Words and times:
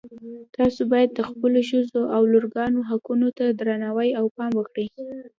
تاسو 0.55 0.81
باید 0.91 1.09
د 1.13 1.19
خپلو 1.29 1.59
ښځو 1.69 2.01
او 2.15 2.21
لورګانو 2.31 2.79
حقونو 2.89 3.27
ته 3.37 3.45
درناوی 3.59 4.09
او 4.19 4.25
پام 4.37 4.51
وکړئ 4.55 4.87